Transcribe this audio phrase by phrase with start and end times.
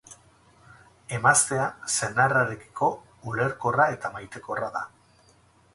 [1.17, 1.67] Emaztea
[1.97, 2.91] senarrarekiko
[3.33, 4.85] ulerkorra eta maitekorra da.